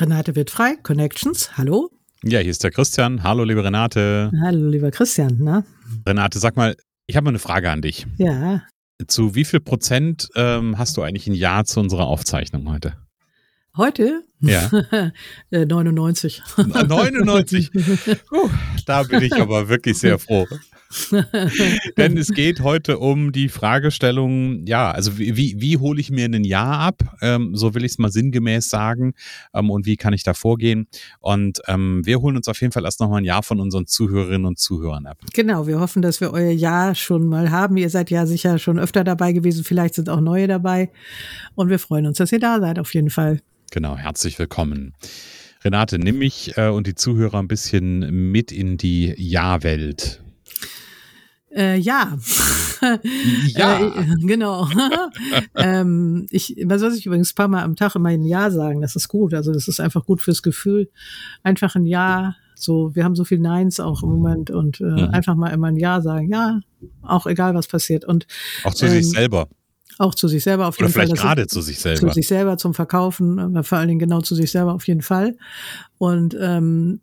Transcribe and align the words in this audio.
Renate 0.00 0.36
wird 0.36 0.50
frei, 0.50 0.76
Connections, 0.82 1.56
hallo. 1.56 1.90
Ja, 2.22 2.38
hier 2.38 2.50
ist 2.50 2.62
der 2.62 2.70
Christian. 2.70 3.22
Hallo, 3.22 3.44
liebe 3.44 3.64
Renate. 3.64 4.30
Hallo, 4.42 4.68
lieber 4.68 4.90
Christian. 4.90 5.38
Na? 5.40 5.64
Renate, 6.06 6.38
sag 6.38 6.56
mal, 6.56 6.76
ich 7.06 7.16
habe 7.16 7.24
mal 7.24 7.30
eine 7.30 7.38
Frage 7.38 7.70
an 7.70 7.82
dich. 7.82 8.06
Ja. 8.16 8.62
Zu 9.06 9.34
wie 9.34 9.44
viel 9.44 9.60
Prozent 9.60 10.28
ähm, 10.34 10.78
hast 10.78 10.96
du 10.96 11.02
eigentlich 11.02 11.26
ein 11.26 11.34
Ja 11.34 11.64
zu 11.64 11.80
unserer 11.80 12.06
Aufzeichnung 12.06 12.70
heute? 12.70 12.94
Heute? 13.76 14.24
Ja. 14.40 14.70
99. 15.50 16.42
99? 16.56 17.70
Uh, 18.32 18.48
da 18.86 19.02
bin 19.02 19.22
ich 19.22 19.34
aber 19.34 19.68
wirklich 19.68 19.98
sehr 19.98 20.18
froh. 20.18 20.46
Denn 21.96 22.16
es 22.16 22.28
geht 22.28 22.60
heute 22.60 22.98
um 22.98 23.32
die 23.32 23.48
Fragestellung, 23.48 24.66
ja, 24.66 24.90
also 24.90 25.18
wie, 25.18 25.36
wie, 25.36 25.60
wie 25.60 25.76
hole 25.76 26.00
ich 26.00 26.10
mir 26.10 26.24
ein 26.26 26.44
Jahr 26.44 26.78
ab? 26.78 27.02
Ähm, 27.20 27.54
so 27.54 27.74
will 27.74 27.84
ich 27.84 27.92
es 27.92 27.98
mal 27.98 28.10
sinngemäß 28.10 28.70
sagen. 28.70 29.12
Ähm, 29.52 29.70
und 29.70 29.86
wie 29.86 29.96
kann 29.96 30.14
ich 30.14 30.22
da 30.22 30.34
vorgehen? 30.34 30.88
Und 31.20 31.60
ähm, 31.66 32.04
wir 32.04 32.20
holen 32.20 32.36
uns 32.36 32.48
auf 32.48 32.60
jeden 32.60 32.72
Fall 32.72 32.84
erst 32.84 33.00
nochmal 33.00 33.20
ein 33.20 33.24
Jahr 33.24 33.42
von 33.42 33.60
unseren 33.60 33.86
Zuhörerinnen 33.86 34.46
und 34.46 34.58
Zuhörern 34.58 35.06
ab. 35.06 35.18
Genau, 35.34 35.66
wir 35.66 35.78
hoffen, 35.78 36.00
dass 36.00 36.20
wir 36.20 36.32
euer 36.32 36.52
Jahr 36.52 36.94
schon 36.94 37.26
mal 37.26 37.50
haben. 37.50 37.76
Ihr 37.76 37.90
seid 37.90 38.10
ja 38.10 38.24
sicher 38.26 38.58
schon 38.58 38.78
öfter 38.78 39.04
dabei 39.04 39.32
gewesen, 39.32 39.64
vielleicht 39.64 39.94
sind 39.94 40.08
auch 40.08 40.20
neue 40.20 40.46
dabei. 40.46 40.90
Und 41.54 41.68
wir 41.68 41.78
freuen 41.78 42.06
uns, 42.06 42.18
dass 42.18 42.32
ihr 42.32 42.40
da 42.40 42.60
seid, 42.60 42.78
auf 42.78 42.94
jeden 42.94 43.10
Fall. 43.10 43.40
Genau, 43.70 43.96
herzlich 43.96 44.38
willkommen. 44.38 44.94
Renate, 45.64 45.98
nimm 45.98 46.18
mich 46.18 46.56
äh, 46.56 46.68
und 46.68 46.86
die 46.86 46.94
Zuhörer 46.94 47.38
ein 47.38 47.48
bisschen 47.48 48.30
mit 48.30 48.52
in 48.52 48.78
die 48.78 49.12
Ja-Welt. 49.16 50.22
Äh, 51.54 51.78
ja. 51.78 52.16
Ja. 52.80 53.80
äh, 53.80 53.90
genau. 54.20 54.68
ähm, 55.56 56.26
ich, 56.30 56.54
man 56.64 56.78
soll 56.78 56.92
sich 56.92 57.04
übrigens 57.06 57.32
ein 57.32 57.34
paar 57.34 57.48
Mal 57.48 57.64
am 57.64 57.74
Tag 57.74 57.96
immer 57.96 58.10
ein 58.10 58.22
Ja 58.22 58.52
sagen. 58.52 58.80
Das 58.80 58.94
ist 58.94 59.08
gut. 59.08 59.34
Also 59.34 59.52
das 59.52 59.66
ist 59.66 59.80
einfach 59.80 60.06
gut 60.06 60.22
fürs 60.22 60.44
Gefühl. 60.44 60.88
Einfach 61.42 61.74
ein 61.74 61.86
Ja. 61.86 62.36
So, 62.54 62.94
wir 62.94 63.02
haben 63.02 63.16
so 63.16 63.24
viel 63.24 63.40
Neins 63.40 63.80
auch 63.80 64.04
im 64.04 64.10
Moment 64.10 64.50
und 64.50 64.80
äh, 64.80 64.84
mhm. 64.84 65.08
einfach 65.10 65.34
mal 65.34 65.48
immer 65.48 65.66
ein 65.68 65.76
Ja 65.76 66.00
sagen. 66.00 66.30
Ja, 66.30 66.60
auch 67.02 67.26
egal 67.26 67.54
was 67.54 67.66
passiert. 67.66 68.04
Und 68.04 68.28
auch 68.62 68.74
zu 68.74 68.86
ähm, 68.86 68.92
sich 68.92 69.10
selber. 69.10 69.48
Auch 69.98 70.14
zu 70.14 70.28
sich 70.28 70.44
selber 70.44 70.68
auf 70.68 70.76
jeden 70.76 70.86
Oder 70.86 70.92
Fall. 70.92 71.06
Vielleicht 71.06 71.20
gerade 71.20 71.46
zu 71.48 71.60
sich 71.60 71.80
selber. 71.80 71.98
Zu 71.98 72.14
sich 72.14 72.28
selber, 72.28 72.58
zum 72.58 72.74
Verkaufen, 72.74 73.40
aber 73.40 73.64
vor 73.64 73.78
allen 73.78 73.88
Dingen 73.88 73.98
genau 73.98 74.20
zu 74.20 74.36
sich 74.36 74.52
selber 74.52 74.74
auf 74.74 74.86
jeden 74.86 75.02
Fall. 75.02 75.36
Und 75.98 76.36
ähm, 76.40 77.00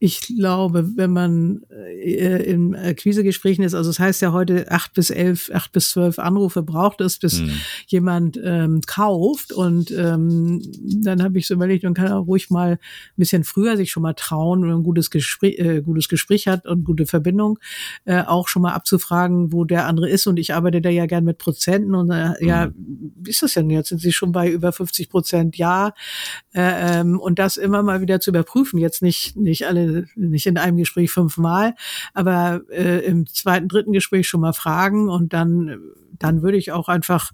ich 0.00 0.20
glaube, 0.20 0.96
wenn 0.96 1.12
man 1.12 1.62
äh, 1.70 2.42
in 2.42 2.74
Akquisegesprächen 2.74 3.64
ist, 3.64 3.74
also 3.74 3.90
es 3.90 3.96
das 3.96 4.04
heißt 4.04 4.22
ja 4.22 4.32
heute 4.32 4.70
acht 4.70 4.92
bis 4.92 5.10
elf, 5.10 5.50
acht 5.54 5.72
bis 5.72 5.90
zwölf 5.90 6.18
Anrufe 6.18 6.62
braucht 6.62 7.00
es, 7.00 7.18
bis 7.18 7.40
mhm. 7.40 7.52
jemand 7.86 8.40
ähm, 8.42 8.80
kauft. 8.86 9.52
Und 9.52 9.92
ähm, 9.92 10.62
dann 11.02 11.22
habe 11.22 11.38
ich 11.38 11.46
so 11.46 11.54
überlegt, 11.54 11.84
man 11.84 11.94
kann 11.94 12.12
auch 12.12 12.26
ruhig 12.26 12.50
mal 12.50 12.72
ein 12.72 12.78
bisschen 13.16 13.44
früher 13.44 13.76
sich 13.76 13.92
schon 13.92 14.02
mal 14.02 14.14
trauen, 14.14 14.62
wenn 14.62 14.68
man 14.68 14.78
ein 14.80 14.84
gutes 14.84 15.10
Gespräch, 15.10 15.58
äh, 15.58 15.80
gutes 15.80 16.08
Gespräch 16.08 16.48
hat 16.48 16.66
und 16.66 16.84
gute 16.84 17.06
Verbindung, 17.06 17.58
äh, 18.04 18.22
auch 18.22 18.48
schon 18.48 18.62
mal 18.62 18.72
abzufragen, 18.72 19.52
wo 19.52 19.64
der 19.64 19.86
andere 19.86 20.08
ist. 20.10 20.26
Und 20.26 20.38
ich 20.38 20.54
arbeite 20.54 20.82
da 20.82 20.90
ja 20.90 21.06
gern 21.06 21.24
mit 21.24 21.38
Prozenten. 21.38 21.94
Und 21.94 22.10
äh, 22.10 22.30
mhm. 22.40 22.46
ja, 22.46 22.72
wie 22.76 23.30
ist 23.30 23.42
das 23.42 23.54
denn 23.54 23.70
jetzt? 23.70 23.88
Sind 23.88 24.00
Sie 24.00 24.12
schon 24.12 24.32
bei 24.32 24.50
über 24.50 24.72
50 24.72 25.08
Prozent? 25.08 25.56
Ja. 25.56 25.94
Äh, 26.52 27.00
ähm, 27.00 27.20
und 27.20 27.38
das 27.38 27.56
immer 27.56 27.82
mal 27.82 28.00
wieder 28.00 28.20
zu 28.20 28.30
überprüfen. 28.30 28.78
Jetzt 28.78 29.00
nicht, 29.00 29.36
nicht 29.36 29.66
alle 29.66 29.93
nicht 30.14 30.46
in 30.46 30.58
einem 30.58 30.76
Gespräch 30.76 31.10
fünfmal, 31.10 31.74
aber 32.12 32.62
äh, 32.70 33.04
im 33.04 33.26
zweiten, 33.26 33.68
dritten 33.68 33.92
Gespräch 33.92 34.28
schon 34.28 34.40
mal 34.40 34.52
fragen 34.52 35.08
und 35.08 35.32
dann 35.32 35.80
dann 36.18 36.42
würde 36.42 36.58
ich 36.58 36.72
auch 36.72 36.88
einfach, 36.88 37.32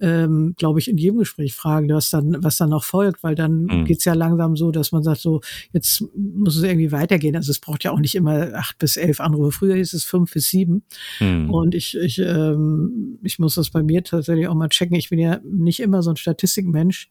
ähm, 0.00 0.54
glaube 0.58 0.78
ich, 0.78 0.88
in 0.88 0.98
jedem 0.98 1.18
Gespräch 1.18 1.54
fragen, 1.54 1.88
was 1.88 2.10
dann, 2.10 2.36
was 2.42 2.56
dann 2.56 2.70
noch 2.70 2.84
folgt, 2.84 3.22
weil 3.22 3.34
dann 3.34 3.64
mhm. 3.64 3.84
geht's 3.84 4.04
ja 4.04 4.14
langsam 4.14 4.56
so, 4.56 4.70
dass 4.70 4.92
man 4.92 5.02
sagt, 5.02 5.20
so, 5.20 5.40
jetzt 5.72 6.04
muss 6.14 6.56
es 6.56 6.62
irgendwie 6.62 6.92
weitergehen. 6.92 7.36
Also 7.36 7.50
es 7.50 7.60
braucht 7.60 7.84
ja 7.84 7.92
auch 7.92 8.00
nicht 8.00 8.14
immer 8.14 8.54
acht 8.54 8.78
bis 8.78 8.96
elf 8.96 9.20
Anrufe. 9.20 9.52
Früher 9.52 9.76
hieß 9.76 9.92
es 9.92 10.04
fünf 10.04 10.32
bis 10.32 10.48
sieben. 10.48 10.82
Mhm. 11.20 11.50
Und 11.50 11.74
ich, 11.74 11.96
ich, 11.96 12.18
ähm, 12.18 13.18
ich 13.22 13.38
muss 13.38 13.54
das 13.54 13.70
bei 13.70 13.82
mir 13.82 14.04
tatsächlich 14.04 14.48
auch 14.48 14.54
mal 14.54 14.68
checken. 14.68 14.96
Ich 14.96 15.10
bin 15.10 15.18
ja 15.18 15.40
nicht 15.44 15.80
immer 15.80 16.02
so 16.02 16.10
ein 16.10 16.16
Statistikmensch, 16.16 17.08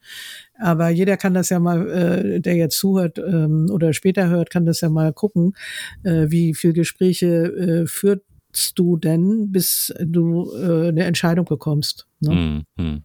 aber 0.60 0.90
jeder 0.90 1.18
kann 1.18 1.34
das 1.34 1.50
ja 1.50 1.60
mal, 1.60 1.90
äh, 1.90 2.40
der 2.40 2.56
jetzt 2.56 2.78
zuhört 2.78 3.20
ähm, 3.20 3.68
oder 3.72 3.94
später 3.94 4.28
hört, 4.30 4.50
kann 4.50 4.66
das 4.66 4.82
ja 4.82 4.90
mal 4.90 5.14
gucken, 5.14 5.54
äh, 6.04 6.28
wie 6.30 6.54
viel 6.54 6.74
Gespräche 6.74 7.28
äh, 7.28 7.88
führt 7.88 8.24
du 8.76 8.98
denn, 8.98 9.52
bis 9.52 9.94
du 10.00 10.52
äh, 10.56 10.90
eine 10.90 11.06
Entscheidung 11.06 11.46
bekommst? 11.46 12.08
Ne? 12.20 12.66
Mhm. 12.78 13.04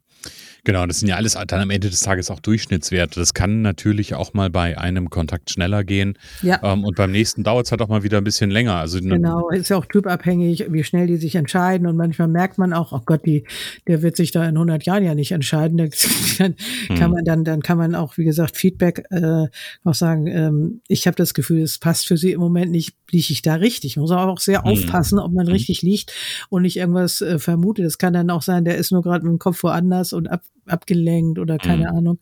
Genau, 0.65 0.87
das 0.87 1.01
sind 1.01 1.09
ja 1.09 1.17
alles 1.17 1.33
dann 1.33 1.61
am 1.61 1.71
Ende 1.71 1.91
des 1.91 2.01
Tages 2.01 2.31
auch 2.31 2.39
Durchschnittswerte. 2.39 3.19
Das 3.19 3.35
kann 3.35 3.63
natürlich 3.63 4.15
auch 4.15 4.33
mal 4.33 4.49
bei 4.49 4.79
einem 4.79 5.11
Kontakt 5.11 5.51
schneller 5.51 5.83
gehen. 5.83 6.17
Ja. 6.41 6.61
Ähm, 6.63 6.85
und 6.85 6.97
beim 6.97 7.11
nächsten 7.11 7.43
dauert 7.43 7.67
es 7.67 7.73
halt 7.73 7.83
auch 7.83 7.89
mal 7.89 8.05
wieder 8.05 8.19
ein 8.19 8.25
bisschen 8.25 8.49
länger. 8.49 8.77
Also 8.77 9.01
ne 9.01 9.17
genau, 9.17 9.49
ist 9.51 9.71
ja 9.71 9.77
auch 9.77 9.87
typabhängig, 9.87 10.67
wie 10.71 10.85
schnell 10.85 11.09
die 11.09 11.17
sich 11.17 11.35
entscheiden. 11.35 11.89
Und 11.89 11.97
manchmal 11.97 12.29
merkt 12.29 12.59
man 12.59 12.73
auch, 12.73 12.93
oh 12.93 13.01
Gott, 13.05 13.27
die, 13.27 13.45
der 13.89 14.03
wird 14.03 14.17
sich 14.17 14.31
da 14.31 14.49
in 14.49 14.55
100 14.55 14.85
Jahren 14.85 15.05
ja 15.05 15.17
nicht 15.17 15.33
entscheiden. 15.33 15.79
Dann 16.39 16.55
kann 16.89 16.99
hm. 16.99 17.11
man 17.11 17.25
dann, 17.25 17.45
dann 17.45 17.63
kann 17.63 17.79
man 17.79 17.95
auch, 17.95 18.17
wie 18.17 18.25
gesagt, 18.25 18.57
Feedback 18.57 19.05
äh, 19.11 19.47
auch 19.85 19.95
sagen. 19.95 20.27
Ähm, 20.27 20.81
ich 20.89 21.07
habe 21.07 21.17
das 21.17 21.35
Gefühl, 21.35 21.63
es 21.63 21.79
passt 21.79 22.07
für 22.07 22.17
sie 22.17 22.33
im 22.33 22.41
Moment 22.41 22.71
nicht. 22.71 22.95
Liege 23.11 23.33
ich 23.33 23.43
da 23.43 23.57
richtig? 23.57 23.97
Muss 23.97 24.11
aber 24.11 24.33
auch 24.33 24.41
sehr 24.41 24.63
hm. 24.63 24.71
aufpassen, 24.71 25.19
ob 25.19 25.33
man 25.33 25.47
hm. 25.47 25.53
richtig 25.53 25.83
liegt 25.83 26.13
und 26.49 26.63
nicht 26.63 26.77
irgendwas 26.77 27.21
äh, 27.21 27.39
vermutet. 27.39 27.85
Es 27.85 27.99
kann 27.99 28.13
dann 28.13 28.31
auch 28.31 28.43
sein, 28.43 28.65
der 28.65 28.77
ist 28.77 28.93
nur 28.93 29.03
gerade 29.03 29.25
mit 29.25 29.33
dem 29.33 29.39
Kopf 29.39 29.63
woanders 29.63 30.13
und 30.13 30.29
ab 30.29 30.43
abgelenkt 30.67 31.39
oder 31.39 31.59
keine 31.59 31.91
mhm. 31.91 31.97
Ahnung. 31.97 32.19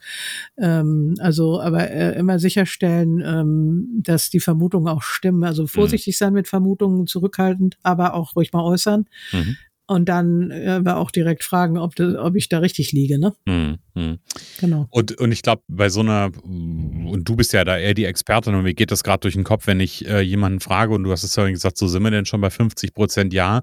Ähm, 0.59 1.15
also, 1.19 1.61
aber 1.61 1.91
äh, 1.91 2.19
immer 2.19 2.39
sicherstellen, 2.39 3.23
ähm, 3.25 4.01
dass 4.03 4.31
die 4.31 4.41
Vermutungen 4.41 4.89
auch 4.89 5.03
stimmen. 5.03 5.45
Also 5.45 5.67
vorsichtig 5.67 6.15
mhm. 6.17 6.19
sein 6.19 6.33
mit 6.33 6.49
Vermutungen, 6.49 7.07
zurückhaltend, 7.07 7.79
aber 7.83 8.15
auch 8.15 8.37
ruhig 8.37 8.53
mal 8.53 8.65
äußern. 8.65 9.07
Mhm 9.33 9.57
und 9.91 10.09
dann 10.09 10.53
äh, 10.53 10.81
auch 10.87 11.11
direkt 11.11 11.43
fragen, 11.43 11.77
ob, 11.77 11.97
das, 11.97 12.15
ob 12.15 12.37
ich 12.37 12.49
da 12.49 12.61
richtig 12.61 12.93
liege. 12.93 13.19
Ne? 13.19 13.35
Mhm. 13.45 14.19
Genau. 14.61 14.87
Und, 14.89 15.19
und 15.19 15.33
ich 15.33 15.43
glaube, 15.43 15.63
bei 15.67 15.89
so 15.89 15.99
einer, 15.99 16.31
und 17.11 17.29
du 17.29 17.37
bist 17.37 17.53
ja 17.53 17.65
da 17.65 17.77
eher 17.77 17.95
die 17.95 18.05
Expertin 18.05 18.55
und 18.55 18.63
mir 18.63 18.75
geht 18.75 18.91
das 18.91 19.03
gerade 19.03 19.21
durch 19.21 19.35
den 19.35 19.45
Kopf, 19.45 19.67
wenn 19.67 19.81
ich 19.81 20.07
äh, 20.09 20.21
jemanden 20.21 20.61
frage 20.61 20.95
und 20.95 21.03
du 21.03 21.11
hast 21.11 21.25
es 21.25 21.37
ja 21.37 21.49
gesagt, 21.49 21.77
so 21.77 21.89
sind 21.89 22.03
wir 22.03 22.11
denn 22.11 22.25
schon 22.25 22.41
bei 22.41 22.51
50 22.51 22.95
Prozent 22.95 23.33
Ja. 23.33 23.63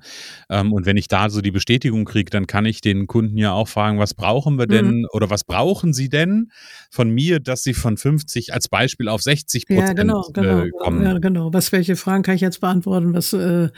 Ähm, 0.50 0.74
und 0.74 0.86
wenn 0.86 0.98
ich 0.98 1.08
da 1.08 1.30
so 1.30 1.42
die 1.42 1.52
Bestätigung 1.52 2.06
kriege, 2.06 2.30
dann 2.30 2.48
kann 2.48 2.66
ich 2.66 2.82
den 2.82 3.08
Kunden 3.08 3.38
ja 3.38 3.54
auch 3.54 3.68
fragen, 3.68 4.00
was 4.00 4.14
brauchen 4.14 4.58
wir 4.58 4.68
denn 4.68 5.00
mhm. 5.00 5.08
oder 5.12 5.30
was 5.30 5.44
brauchen 5.44 5.94
sie 5.94 6.10
denn 6.10 6.52
von 6.92 7.10
mir, 7.10 7.40
dass 7.40 7.64
sie 7.64 7.74
von 7.74 7.98
50 7.98 8.54
als 8.54 8.68
Beispiel 8.68 9.08
auf 9.08 9.22
60 9.22 9.68
Prozent 9.68 9.88
ja, 9.88 9.94
genau, 9.94 10.30
genau, 10.34 10.60
äh, 10.64 10.70
kommen? 10.80 11.04
Ja, 11.04 11.18
genau. 11.18 11.54
Was, 11.54 11.72
welche 11.72 11.96
Fragen 11.96 12.24
kann 12.24 12.36
ich 12.36 12.42
jetzt 12.42 12.62
beantworten? 12.62 13.14
Was, 13.14 13.34
äh, 13.34 13.70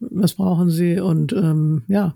was 0.00 0.34
brauchen 0.34 0.70
sie? 0.70 1.00
Und 1.00 1.32
ähm, 1.32 1.82
ja, 1.88 2.14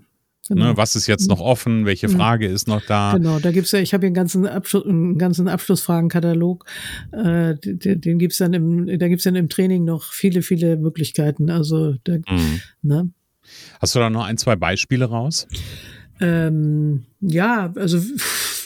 genau. 0.53 0.71
Ne, 0.71 0.77
was 0.77 0.95
ist 0.95 1.07
jetzt 1.07 1.27
noch 1.27 1.39
offen? 1.39 1.85
Welche 1.85 2.07
mhm. 2.07 2.13
Frage 2.13 2.47
ist 2.47 2.67
noch 2.67 2.81
da? 2.85 3.13
Genau, 3.13 3.39
da 3.39 3.51
gibt's 3.51 3.71
ja, 3.71 3.79
ich 3.79 3.93
habe 3.93 4.01
hier 4.01 4.07
einen 4.07 4.15
ganzen, 4.15 4.45
Abschluss, 4.45 4.85
einen 4.85 5.17
ganzen 5.17 5.47
Abschlussfragenkatalog. 5.47 6.65
Äh, 7.11 7.55
den, 7.55 8.01
den 8.01 8.19
gibt's 8.19 8.37
dann 8.37 8.53
im, 8.53 8.99
da 8.99 9.07
gibt's 9.07 9.23
dann 9.23 9.35
im 9.35 9.49
Training 9.49 9.83
noch 9.83 10.11
viele, 10.11 10.41
viele 10.41 10.77
Möglichkeiten. 10.77 11.49
Also 11.49 11.95
da, 12.03 12.17
mhm. 12.17 12.61
ne? 12.81 13.09
Hast 13.79 13.95
du 13.95 13.99
da 13.99 14.09
noch 14.09 14.25
ein, 14.25 14.37
zwei 14.37 14.55
Beispiele 14.55 15.05
raus? 15.05 15.47
Ähm, 16.19 17.05
ja, 17.19 17.73
also 17.75 17.99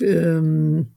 ähm, 0.02 0.88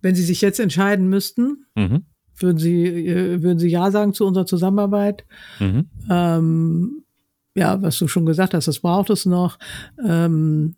wenn 0.00 0.14
Sie 0.14 0.22
sich 0.22 0.40
jetzt 0.40 0.60
entscheiden 0.60 1.08
müssten, 1.08 1.66
mhm. 1.74 2.04
würden 2.38 2.58
Sie, 2.58 2.86
äh, 3.06 3.42
würden 3.42 3.58
Sie 3.58 3.68
Ja 3.68 3.90
sagen 3.90 4.14
zu 4.14 4.24
unserer 4.24 4.46
Zusammenarbeit? 4.46 5.26
Mhm. 5.60 5.90
Ähm, 6.10 7.02
ja, 7.56 7.80
was 7.82 7.98
du 7.98 8.06
schon 8.06 8.26
gesagt 8.26 8.54
hast, 8.54 8.68
das 8.68 8.80
braucht 8.80 9.10
es 9.10 9.26
noch. 9.26 9.58
Ähm, 10.06 10.76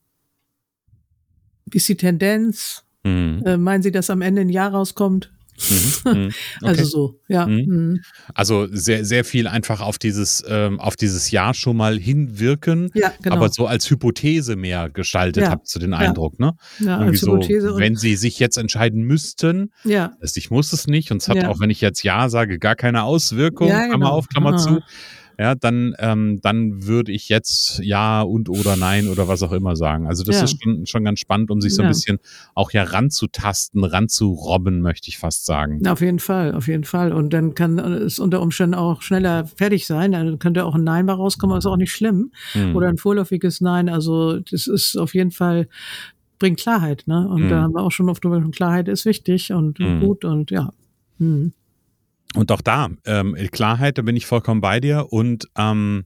wie 1.67 1.77
ist 1.77 1.89
die 1.89 1.97
Tendenz? 1.97 2.85
Mhm. 3.05 3.43
Äh, 3.45 3.57
meinen 3.57 3.83
Sie, 3.83 3.93
dass 3.93 4.11
am 4.11 4.23
Ende 4.23 4.43
ein 4.43 4.49
Jahr 4.49 4.73
rauskommt? 4.73 5.31
Mhm, 5.71 6.13
mhm. 6.13 6.33
Also 6.63 6.67
okay. 6.67 6.69
Also 6.69 6.85
so, 6.85 7.21
ja. 7.27 7.47
Mhm. 7.47 7.65
mhm. 7.67 8.01
Also 8.33 8.69
sehr, 8.71 9.05
sehr 9.05 9.25
viel 9.25 9.49
einfach 9.49 9.81
auf 9.81 9.99
dieses, 9.99 10.45
ähm, 10.49 10.79
auf 10.79 10.95
dieses 10.95 11.33
Jahr 11.33 11.53
schon 11.53 11.77
mal 11.77 11.99
hinwirken, 11.99 12.91
ja, 12.95 13.13
genau. 13.21 13.37
aber 13.37 13.49
so 13.49 13.67
als 13.67 13.91
Hypothese 13.91 14.55
mehr 14.55 14.89
gestaltet, 14.89 15.45
ja. 15.45 15.51
habt 15.51 15.75
ihr 15.75 15.81
den 15.81 15.95
Eindruck, 15.95 16.39
ne? 16.39 16.55
Ja, 16.79 17.01
Irgendwie 17.01 17.17
so, 17.17 17.37
wenn 17.77 17.97
sie 17.97 18.15
sich 18.15 18.39
jetzt 18.39 18.57
entscheiden 18.57 19.03
müssten, 19.03 19.73
ja. 19.85 20.13
ich 20.23 20.51
muss 20.53 20.73
es 20.73 20.87
nicht 20.87 21.11
und 21.11 21.23
es 21.23 21.29
hat 21.29 21.39
ja. 21.39 21.49
auch, 21.49 21.59
wenn 21.59 21.71
ich 21.71 21.81
jetzt 21.81 22.05
Ja 22.05 22.29
sage, 22.29 22.61
gar 22.61 22.77
keine 22.77 23.03
Auswirkung, 23.03 23.69
ja, 23.69 23.81
genau. 23.81 23.89
Klammer 23.89 24.13
auf, 24.13 24.29
Klammer 24.29 24.51
Aha. 24.51 24.59
zu 24.59 24.81
ja, 25.39 25.55
dann, 25.55 25.95
ähm, 26.01 26.41
dann 26.43 26.87
würde 26.87 27.13
ich 27.13 27.29
jetzt 27.29 27.79
ja 27.83 28.23
und 28.23 28.49
oder 28.49 28.77
nein 28.77 29.09
oder 29.09 29.29
was 29.29 29.43
auch 29.45 29.53
immer 29.53 29.77
sagen. 29.77 30.09
Also 30.09 30.25
das 30.25 30.37
ja. 30.37 30.45
ist 30.45 30.61
schon, 30.61 30.85
schon 30.87 31.05
ganz 31.05 31.21
spannend, 31.21 31.53
um 31.53 31.61
sich 31.61 31.75
so 31.75 31.83
ein 31.83 31.87
ja. 31.87 31.91
bisschen 31.91 32.19
auch 32.57 32.73
ja 32.73 32.83
ranzutasten, 32.83 33.85
ranzurobben, 33.85 34.81
möchte 34.81 35.09
ich 35.09 35.19
fast 35.19 35.47
sagen. 35.47 35.87
Auf 35.87 36.01
jeden 36.01 36.19
Fall, 36.19 36.55
auf 36.55 36.67
jeden 36.67 36.83
Fall. 36.83 37.13
Und 37.13 37.33
dann 37.33 37.55
kann 37.55 37.79
es 37.79 38.19
unter 38.19 38.43
Umständen 38.43 38.75
auch 38.75 39.01
schneller 39.03 39.47
fertig 39.47 39.87
sein. 39.87 40.11
Dann 40.11 40.41
könnte 40.41 40.65
auch 40.65 40.75
ein 40.75 40.83
Nein 40.83 41.07
mal 41.07 41.13
rauskommen, 41.13 41.57
ist 41.57 41.67
auch 41.67 41.77
nicht 41.77 41.93
schlimm. 41.93 42.33
Hm. 42.53 42.75
Oder 42.75 42.89
ein 42.89 42.99
vorläufiges 42.99 43.61
Nein. 43.61 43.89
Also 43.89 44.41
das 44.41 44.67
ist 44.67 44.97
auf 44.97 45.15
jeden 45.15 45.31
Fall 45.31 45.69
bringt 46.41 46.59
Klarheit, 46.59 47.05
ne? 47.07 47.29
Und 47.29 47.43
hm. 47.43 47.49
da 47.49 47.63
haben 47.63 47.75
wir 47.75 47.83
auch 47.83 47.91
schon 47.91 48.09
oft 48.09 48.25
drüber 48.25 48.41
Klarheit 48.51 48.89
ist 48.89 49.05
wichtig 49.05 49.53
und 49.53 49.79
hm. 49.79 50.01
gut 50.01 50.25
und 50.25 50.51
ja. 50.51 50.73
Hm. 51.19 51.53
Und 52.35 52.53
auch 52.53 52.61
da, 52.61 52.89
ähm, 53.07 53.35
Klarheit, 53.51 53.99
da 53.99 54.03
bin 54.03 54.17
ich 54.17 54.27
vollkommen 54.27 54.61
bei 54.61 54.81
dir. 54.81 55.07
Und 55.11 55.49
ähm, 55.57 56.05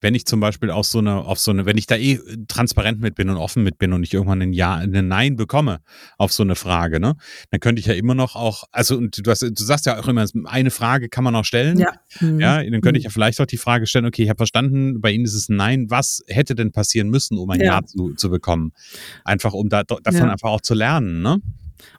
wenn 0.00 0.14
ich 0.14 0.24
zum 0.26 0.40
Beispiel 0.40 0.70
auf 0.70 0.86
so 0.86 0.98
eine, 0.98 1.16
auf 1.16 1.38
so 1.38 1.50
eine, 1.50 1.66
wenn 1.66 1.76
ich 1.76 1.86
da 1.86 1.96
eh 1.96 2.18
transparent 2.48 3.00
mit 3.00 3.14
bin 3.14 3.28
und 3.28 3.36
offen 3.36 3.62
mit 3.62 3.78
bin 3.78 3.92
und 3.92 4.02
ich 4.02 4.14
irgendwann 4.14 4.40
ein 4.40 4.52
Ja, 4.52 4.76
ein 4.76 5.08
Nein 5.08 5.36
bekomme 5.36 5.80
auf 6.16 6.32
so 6.32 6.42
eine 6.42 6.54
Frage, 6.54 7.00
ne, 7.00 7.16
dann 7.50 7.60
könnte 7.60 7.80
ich 7.80 7.86
ja 7.86 7.94
immer 7.94 8.14
noch 8.14 8.34
auch, 8.34 8.64
also 8.72 8.96
und 8.96 9.24
du, 9.24 9.30
hast, 9.30 9.42
du 9.42 9.52
sagst 9.62 9.86
ja 9.86 10.00
auch 10.00 10.08
immer, 10.08 10.26
eine 10.46 10.70
Frage 10.70 11.08
kann 11.08 11.24
man 11.24 11.34
auch 11.36 11.44
stellen. 11.44 11.78
Ja. 11.78 11.92
Mhm. 12.20 12.40
Ja, 12.40 12.62
dann 12.62 12.80
könnte 12.80 12.98
ich 12.98 13.04
mhm. 13.04 13.08
ja 13.08 13.10
vielleicht 13.10 13.40
auch 13.40 13.46
die 13.46 13.58
Frage 13.58 13.86
stellen, 13.86 14.06
okay, 14.06 14.22
ich 14.22 14.28
habe 14.30 14.38
verstanden, 14.38 15.00
bei 15.00 15.10
Ihnen 15.10 15.24
ist 15.24 15.34
es 15.34 15.48
ein 15.48 15.56
Nein, 15.56 15.86
was 15.90 16.22
hätte 16.26 16.54
denn 16.54 16.72
passieren 16.72 17.10
müssen, 17.10 17.36
um 17.38 17.50
ein 17.50 17.60
Ja, 17.60 17.66
ja 17.66 17.84
zu, 17.84 18.14
zu 18.14 18.30
bekommen? 18.30 18.72
Einfach 19.24 19.52
um 19.52 19.68
da, 19.68 19.82
davon 19.82 20.14
ja. 20.14 20.30
einfach 20.30 20.48
auch 20.48 20.62
zu 20.62 20.74
lernen, 20.74 21.20
ne? 21.20 21.40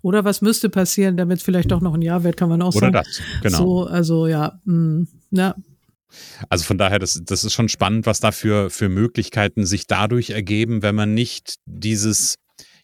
Oder 0.01 0.23
was 0.23 0.41
müsste 0.41 0.69
passieren, 0.69 1.17
damit 1.17 1.37
es 1.37 1.43
vielleicht 1.43 1.71
doch 1.71 1.81
noch 1.81 1.93
ein 1.93 2.01
Jahr 2.01 2.23
wird, 2.23 2.37
kann 2.37 2.49
man 2.49 2.61
auch 2.61 2.75
Oder 2.75 2.87
sagen. 2.87 2.95
Oder 2.95 3.03
das, 3.03 3.41
genau. 3.41 3.57
So, 3.57 3.85
also 3.85 4.27
ja, 4.27 4.59
mh, 4.65 4.75
mm, 4.75 5.07
ja. 5.31 5.55
Also 6.49 6.65
von 6.65 6.77
daher, 6.77 6.99
das, 6.99 7.21
das 7.23 7.43
ist 7.43 7.53
schon 7.53 7.69
spannend, 7.69 8.05
was 8.05 8.19
da 8.19 8.31
für, 8.31 8.69
für 8.69 8.89
Möglichkeiten 8.89 9.65
sich 9.65 9.87
dadurch 9.87 10.31
ergeben, 10.31 10.83
wenn 10.83 10.95
man 10.95 11.13
nicht 11.13 11.55
dieses 11.65 12.35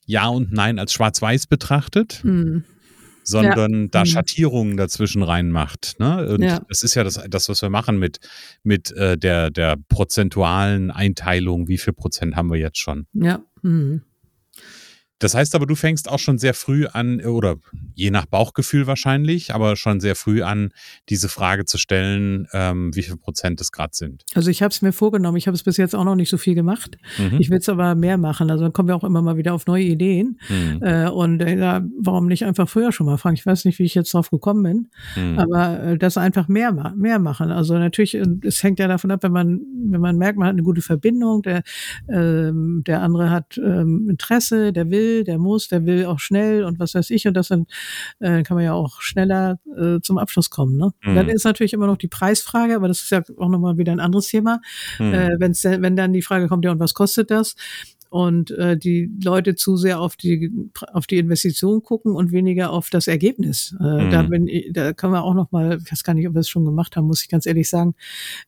Ja 0.05 0.27
und 0.27 0.53
Nein 0.53 0.79
als 0.79 0.93
schwarz-weiß 0.93 1.47
betrachtet. 1.47 2.21
Mhm 2.23 2.63
sondern 3.27 3.81
ja. 3.81 3.87
da 3.91 3.99
mhm. 4.01 4.05
Schattierungen 4.05 4.77
dazwischen 4.77 5.21
reinmacht. 5.21 5.95
Ne? 5.99 6.29
Und 6.29 6.41
ja. 6.41 6.61
das 6.69 6.81
ist 6.81 6.95
ja 6.95 7.03
das, 7.03 7.21
das, 7.29 7.49
was 7.49 7.61
wir 7.61 7.69
machen 7.69 7.99
mit, 7.99 8.19
mit 8.63 8.91
äh, 8.91 9.17
der, 9.17 9.51
der 9.51 9.75
prozentualen 9.89 10.91
Einteilung. 10.91 11.67
Wie 11.67 11.77
viel 11.77 11.91
Prozent 11.91 12.37
haben 12.37 12.49
wir 12.49 12.57
jetzt 12.57 12.77
schon? 12.77 13.05
Ja. 13.11 13.43
Mhm. 13.61 14.01
Das 15.19 15.33
heißt 15.33 15.55
aber, 15.55 15.65
du 15.65 15.75
fängst 15.75 16.09
auch 16.09 16.19
schon 16.19 16.37
sehr 16.37 16.53
früh 16.53 16.85
an, 16.85 17.21
oder 17.21 17.55
je 17.95 18.11
nach 18.11 18.25
Bauchgefühl 18.25 18.85
wahrscheinlich, 18.85 19.53
aber 19.53 19.75
schon 19.75 19.99
sehr 19.99 20.15
früh 20.15 20.43
an, 20.43 20.69
diese 21.09 21.27
Frage 21.27 21.65
zu 21.65 21.77
stellen, 21.77 22.47
ähm, 22.53 22.95
wie 22.95 23.01
viel 23.01 23.17
Prozent 23.17 23.59
es 23.61 23.71
gerade 23.71 23.95
sind. 23.95 24.23
Also 24.35 24.51
ich 24.51 24.61
habe 24.61 24.71
es 24.71 24.81
mir 24.81 24.91
vorgenommen, 24.91 25.37
ich 25.37 25.47
habe 25.47 25.55
es 25.55 25.63
bis 25.63 25.77
jetzt 25.77 25.95
auch 25.95 26.03
noch 26.03 26.15
nicht 26.15 26.29
so 26.29 26.37
viel 26.37 26.53
gemacht. 26.53 26.97
Mhm. 27.17 27.37
Ich 27.39 27.49
will 27.49 27.57
es 27.57 27.69
aber 27.69 27.95
mehr 27.95 28.17
machen. 28.17 28.51
Also 28.51 28.63
dann 28.63 28.73
kommen 28.73 28.89
wir 28.89 28.95
auch 28.95 29.03
immer 29.03 29.21
mal 29.21 29.37
wieder 29.37 29.53
auf 29.53 29.65
neue 29.65 29.83
Ideen. 29.83 30.39
Mhm. 30.49 30.83
Äh, 30.83 31.09
und 31.09 31.41
äh, 31.41 31.81
warum 31.99 32.27
nicht 32.27 32.45
einfach 32.45 32.69
früher 32.69 32.91
schon 32.91 33.07
mal 33.07 33.17
fragen? 33.17 33.35
Ich 33.35 33.45
weiß 33.45 33.65
nicht, 33.65 33.79
wie 33.79 33.83
ich 33.83 33.95
jetzt 33.95 34.13
drauf 34.13 34.29
gekommen 34.29 34.63
bin, 34.63 34.89
mhm. 35.15 35.39
aber 35.39 35.83
äh, 35.83 35.97
das 35.97 36.17
einfach 36.17 36.47
mehr, 36.47 36.71
mehr 36.95 37.19
machen. 37.19 37.51
Also 37.51 37.77
natürlich, 37.77 38.13
äh, 38.15 38.25
es 38.43 38.61
hängt 38.61 38.79
ja 38.79 38.87
davon 38.87 39.09
ab, 39.09 39.23
wenn 39.23 39.31
man, 39.31 39.61
wenn 39.89 40.01
man 40.01 40.17
merkt, 40.17 40.37
man 40.37 40.47
hat 40.47 40.53
eine 40.53 40.63
gute 40.63 40.81
Verbindung, 40.81 41.41
der, 41.41 41.63
ähm, 42.07 42.83
der 42.85 43.01
andere 43.01 43.31
hat 43.31 43.57
ähm, 43.57 44.09
Interesse, 44.09 44.71
der 44.73 44.91
will 44.91 45.06
will, 45.07 45.23
der 45.23 45.37
muss, 45.37 45.67
der 45.67 45.85
will 45.85 46.05
auch 46.05 46.19
schnell 46.19 46.63
und 46.63 46.79
was 46.79 46.93
weiß 46.95 47.09
ich. 47.09 47.27
Und 47.27 47.33
das 47.33 47.47
dann 47.49 47.65
äh, 48.19 48.43
kann 48.43 48.55
man 48.55 48.63
ja 48.63 48.73
auch 48.73 49.01
schneller 49.01 49.59
äh, 49.77 49.99
zum 50.01 50.17
Abschluss 50.17 50.49
kommen. 50.49 50.77
Ne? 50.77 50.91
Mhm. 51.03 51.15
Dann 51.15 51.29
ist 51.29 51.45
natürlich 51.45 51.73
immer 51.73 51.87
noch 51.87 51.97
die 51.97 52.07
Preisfrage, 52.07 52.75
aber 52.75 52.87
das 52.87 53.01
ist 53.01 53.11
ja 53.11 53.23
auch 53.37 53.49
nochmal 53.49 53.77
wieder 53.77 53.91
ein 53.91 53.99
anderes 53.99 54.27
Thema. 54.27 54.61
Mhm. 54.99 55.13
Äh, 55.13 55.35
wenn's, 55.39 55.63
wenn 55.63 55.95
dann 55.95 56.13
die 56.13 56.21
Frage 56.21 56.47
kommt, 56.47 56.65
ja, 56.65 56.71
und 56.71 56.79
was 56.79 56.93
kostet 56.93 57.31
das? 57.31 57.55
und 58.09 58.51
äh, 58.51 58.77
die 58.77 59.11
Leute 59.21 59.55
zu 59.55 59.75
sehr 59.75 59.99
auf 59.99 60.15
die 60.15 60.49
auf 60.93 61.07
die 61.07 61.17
Investition 61.17 61.83
gucken 61.83 62.13
und 62.13 62.31
weniger 62.31 62.71
auf 62.71 62.89
das 62.89 63.07
Ergebnis. 63.07 63.75
Äh, 63.81 64.05
mhm. 64.05 64.11
Da 64.11 64.21
bin, 64.23 64.49
da 64.71 64.93
kann 64.93 65.11
man 65.11 65.21
auch 65.21 65.33
noch 65.33 65.51
mal, 65.51 65.77
ich 65.83 65.91
weiß 65.91 66.05
gar 66.05 66.13
nicht, 66.13 66.25
ob 66.25 66.33
wir 66.33 66.39
es 66.39 66.49
schon 66.49 66.63
gemacht 66.63 66.95
haben, 66.95 67.07
muss 67.07 67.21
ich 67.21 67.27
ganz 67.27 67.45
ehrlich 67.45 67.69
sagen, 67.69 67.95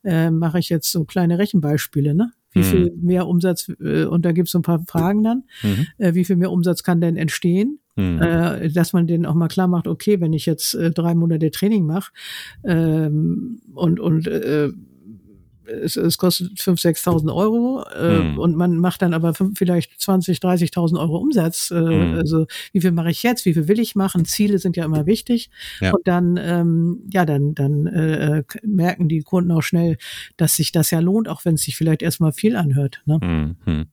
äh, 0.06 0.32
mache 0.32 0.60
ich 0.60 0.70
jetzt 0.70 0.90
so 0.90 1.04
kleine 1.04 1.40
Rechenbeispiele. 1.40 2.16
Ne? 2.16 2.32
Wie 2.60 2.66
mhm. 2.66 2.72
viel 2.72 2.94
mehr 3.02 3.28
Umsatz, 3.28 3.72
äh, 3.80 4.06
und 4.06 4.26
da 4.26 4.32
gibt 4.32 4.48
es 4.48 4.52
so 4.52 4.60
ein 4.60 4.64
paar 4.64 4.84
Fragen 4.88 5.24
dann, 5.24 5.44
mhm. 5.64 5.88
äh, 5.98 6.14
wie 6.14 6.26
viel 6.26 6.36
mehr 6.36 6.52
Umsatz 6.52 6.84
kann 6.84 7.02
denn 7.02 7.18
entstehen? 7.18 7.80
Mhm. 7.96 8.22
Äh, 8.22 8.70
dass 8.70 8.94
man 8.94 9.08
denen 9.08 9.26
auch 9.26 9.34
mal 9.34 9.48
klar 9.48 9.68
macht, 9.68 9.88
okay, 9.88 10.22
wenn 10.22 10.34
ich 10.34 10.46
jetzt 10.46 10.74
äh, 10.74 10.92
drei 10.92 11.16
Monate 11.16 11.52
Training 11.52 11.86
mache 11.86 12.12
ähm, 12.64 13.62
und, 13.74 14.00
und 14.00 14.28
äh, 14.28 14.70
es, 15.70 15.96
es 15.96 16.18
kostet 16.18 16.58
5.000, 16.58 17.04
6.000 17.04 17.34
Euro 17.34 17.84
äh, 17.96 18.20
mhm. 18.20 18.40
und 18.40 18.56
man 18.56 18.78
macht 18.78 19.02
dann 19.02 19.14
aber 19.14 19.34
fünf, 19.34 19.58
vielleicht 19.58 20.00
20, 20.00 20.40
30.000 20.40 21.00
Euro 21.00 21.18
Umsatz. 21.18 21.72
Äh, 21.72 21.80
mhm. 21.80 22.18
Also 22.18 22.48
wie 22.74 22.82
viel 22.82 22.92
mache 22.92 23.12
ich 23.12 23.24
jetzt? 23.24 23.46
Wie 23.46 23.54
viel 23.54 23.68
will 23.68 23.80
ich 23.80 23.96
machen? 23.96 24.26
Ziele 24.26 24.60
sind 24.60 24.78
ja 24.78 24.86
immer 24.86 25.06
wichtig. 25.06 25.50
Ja. 25.80 25.92
Und 25.92 26.08
dann, 26.08 26.38
ähm, 26.42 27.00
ja, 27.12 27.26
dann, 27.26 27.56
dann 27.56 27.88
äh, 27.88 28.44
merken 28.64 29.10
die 29.10 29.22
Kunden 29.22 29.52
auch 29.52 29.64
schnell, 29.64 29.98
dass 30.38 30.56
sich 30.56 30.72
das 30.72 30.92
ja 30.92 31.00
lohnt, 31.00 31.28
auch 31.28 31.46
wenn 31.46 31.56
es 31.56 31.64
sich 31.64 31.76
vielleicht 31.76 32.02
erstmal 32.02 32.32
viel 32.32 32.56
anhört. 32.56 33.02
Ne? 33.06 33.56
Mhm. 33.66 33.86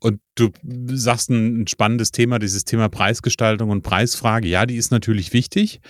Und 0.00 0.20
du 0.34 0.50
sagst 0.88 1.30
ein 1.30 1.66
spannendes 1.66 2.12
Thema, 2.12 2.38
dieses 2.38 2.64
Thema 2.64 2.88
Preisgestaltung 2.88 3.70
und 3.70 3.82
Preisfrage. 3.82 4.48
Ja, 4.48 4.66
die 4.66 4.76
ist 4.76 4.90
natürlich 4.90 5.32
wichtig. 5.32 5.80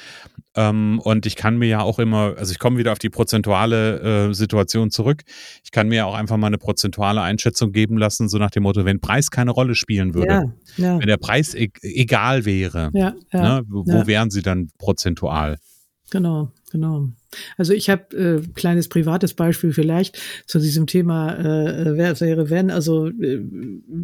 Ähm, 0.59 1.01
und 1.05 1.25
ich 1.25 1.37
kann 1.37 1.57
mir 1.57 1.69
ja 1.69 1.81
auch 1.83 2.01
immer, 2.01 2.35
also 2.37 2.51
ich 2.51 2.59
komme 2.59 2.79
wieder 2.79 2.91
auf 2.91 2.99
die 2.99 3.11
prozentuale 3.11 4.31
äh, 4.31 4.35
Situation 4.35 4.91
zurück. 4.91 5.23
Ich 5.63 5.71
kann 5.71 5.87
mir 5.87 6.05
auch 6.05 6.15
einfach 6.15 6.37
mal 6.37 6.49
eine 6.49 6.59
prozentuale 6.59 7.23
Einschätzung 7.23 7.71
geben 7.71 7.97
lassen, 7.97 8.29
so 8.29 8.39
nach 8.39 8.51
dem 8.51 8.65
Motto, 8.65 8.85
wenn 8.85 8.99
Preis 8.99 9.31
keine 9.31 9.53
Rolle 9.53 9.77
spielen 9.77 10.15
würde, 10.15 10.53
ja, 10.77 10.85
ja. 10.85 10.99
wenn 10.99 11.07
der 11.07 11.17
Preis 11.17 11.55
e 11.55 11.71
egal 11.83 12.45
wäre, 12.45 12.91
ja, 12.93 13.15
ne, 13.33 13.63
wo 13.69 14.07
wären 14.09 14.31
sie 14.31 14.43
dann 14.43 14.69
prozentual? 14.79 15.59
Genau, 16.11 16.51
genau. 16.73 17.09
Also 17.59 17.75
ich 17.75 17.91
habe 17.91 18.17
äh, 18.17 18.41
kleines 18.55 18.89
privates 18.89 19.35
Beispiel 19.35 19.73
vielleicht 19.73 20.19
zu 20.47 20.59
diesem 20.59 20.87
Thema, 20.87 21.35
äh, 21.35 21.97
wer 21.97 22.19
wäre 22.21 22.49
wenn. 22.49 22.71
Also 22.71 23.09
äh, 23.09 23.45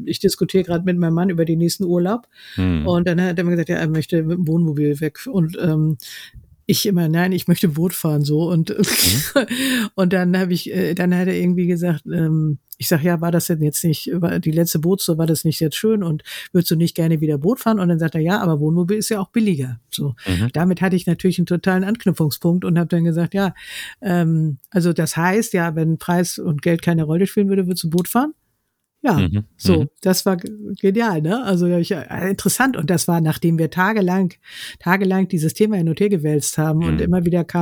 ich 0.05 0.19
diskutiere 0.19 0.65
gerade 0.65 0.85
mit 0.85 0.99
meinem 0.99 1.15
Mann 1.15 1.31
über 1.31 1.47
den 1.47 1.59
nächsten 1.59 1.85
Urlaub 1.85 2.29
hm. 2.57 2.87
und 2.87 3.09
dann 3.09 3.21
hat 3.23 3.39
er 3.39 3.45
mir 3.45 3.53
gesagt, 3.53 3.71
ja, 3.71 3.77
er 3.77 3.89
möchte 3.89 4.23
mit 4.23 4.37
dem 4.37 4.47
Wohnmobil 4.47 5.01
weg 5.01 5.27
und 5.27 5.57
ähm, 5.59 5.97
ich 6.67 6.87
immer, 6.87 7.09
nein, 7.09 7.33
ich 7.33 7.49
möchte 7.49 7.69
Boot 7.69 7.93
fahren 7.93 8.25
so 8.25 8.49
und 8.51 8.71
mhm. 8.71 9.47
und 9.95 10.13
dann 10.13 10.39
habe 10.39 10.53
ich, 10.53 10.73
äh, 10.73 10.95
dann 10.95 11.15
hat 11.15 11.29
er 11.29 11.35
irgendwie 11.35 11.67
gesagt, 11.67 12.05
ähm, 12.07 12.59
ich 12.79 12.89
sag 12.89 13.03
ja, 13.03 13.21
war 13.21 13.31
das 13.31 13.47
denn 13.47 13.63
jetzt 13.63 13.85
nicht, 13.85 14.11
war 14.15 14.41
die 14.41 14.51
letzte 14.51 14.79
Bootstour, 14.79 15.19
war 15.19 15.27
das 15.27 15.45
nicht 15.45 15.61
jetzt 15.61 15.77
schön 15.77 16.03
und 16.03 16.23
würdest 16.53 16.71
du 16.71 16.77
nicht 16.77 16.95
gerne 16.95 17.21
wieder 17.21 17.39
Boot 17.39 17.61
fahren? 17.61 17.79
Und 17.79 17.89
dann 17.89 17.99
sagt 17.99 18.15
er, 18.15 18.21
ja, 18.21 18.41
aber 18.41 18.61
Wohnmobil 18.61 18.99
ist 18.99 19.11
ja 19.11 19.21
auch 19.21 19.31
billiger. 19.31 19.81
So, 19.91 20.15
mhm. 20.27 20.49
damit 20.53 20.81
hatte 20.81 20.97
ich 20.97 21.07
natürlich 21.07 21.39
einen 21.39 21.47
totalen 21.47 21.85
Anknüpfungspunkt 21.85 22.65
und 22.65 22.79
habe 22.79 22.89
dann 22.89 23.05
gesagt, 23.05 23.35
ja, 23.35 23.55
ähm, 24.03 24.59
also 24.71 24.93
das 24.93 25.17
heißt, 25.17 25.53
ja, 25.53 25.77
wenn 25.77 25.99
Preis 25.99 26.39
und 26.39 26.63
Geld 26.63 26.83
keine 26.83 27.05
Rolle 27.05 27.27
spielen 27.27 27.49
würde, 27.49 27.67
würdest 27.67 27.85
du 27.85 27.91
Boot 27.91 28.09
fahren? 28.09 28.35
Ja, 29.05 29.19
mhm. 29.19 29.45
so, 29.59 29.83
mhm. 29.83 29.89
das 30.01 30.25
war 30.25 30.39
genial, 30.39 31.21
ne? 31.21 31.45
Also 31.45 31.67
ich, 31.67 31.91
äh, 31.91 32.31
interessant 32.31 32.75
und 32.75 32.89
das 32.89 33.07
war, 33.07 33.21
nachdem 33.21 33.59
wir 33.59 33.69
tagelang, 33.69 34.33
tagelang 34.79 35.29
dieses 35.29 35.53
Thema 35.53 35.77
hin 35.77 35.91
und 35.91 36.01
her 36.01 36.09
gewälzt 36.09 36.57
haben 36.57 36.79
mhm. 36.79 36.87
und 36.87 37.01
immer 37.03 37.27
wieder 37.27 37.45
kam 37.45 37.53